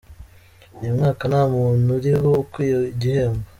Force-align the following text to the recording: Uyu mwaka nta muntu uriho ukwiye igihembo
Uyu 0.79 0.95
mwaka 0.97 1.23
nta 1.31 1.41
muntu 1.53 1.87
uriho 1.97 2.29
ukwiye 2.43 2.75
igihembo 2.93 3.43